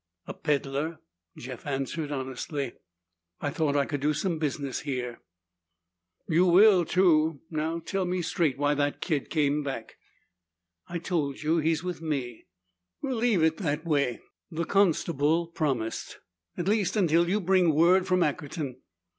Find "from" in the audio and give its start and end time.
18.07-18.21